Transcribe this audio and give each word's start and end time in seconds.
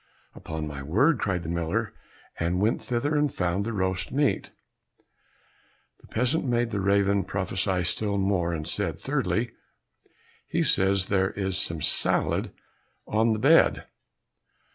"Upon 0.33 0.65
my 0.65 0.81
word!" 0.81 1.19
cried 1.19 1.43
the 1.43 1.49
miller, 1.49 1.93
and 2.39 2.59
went 2.59 2.81
thither, 2.81 3.15
and 3.15 3.31
found 3.31 3.63
the 3.63 3.71
roast 3.71 4.11
meat. 4.11 4.49
The 5.99 6.07
peasant 6.07 6.43
made 6.43 6.71
the 6.71 6.79
raven 6.79 7.23
prophesy 7.23 7.83
still 7.83 8.17
more, 8.17 8.51
and 8.51 8.67
said, 8.67 8.97
"Thirdly, 8.99 9.51
he 10.47 10.63
says 10.63 11.05
that 11.05 11.15
there 11.15 11.29
is 11.29 11.55
some 11.55 11.83
salad 11.83 12.51
on 13.05 13.33
the 13.33 13.37
bed." 13.37 13.85